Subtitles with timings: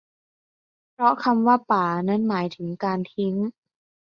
[0.91, 3.35] เพราะคำว่าป๋านั้นหมายถึงการทิ้ง